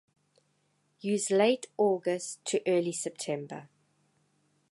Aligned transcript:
Use 1.01 1.29
late 1.29 1.67
August 1.77 2.43
to 2.45 2.59
early 2.65 2.91
September. 2.91 3.69